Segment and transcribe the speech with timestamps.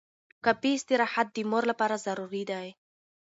[0.45, 2.67] کافي استراحت د مور لپاره ضروري دی.